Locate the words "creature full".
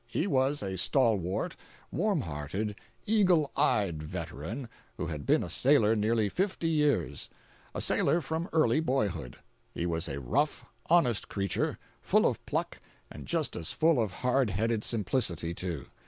11.27-12.25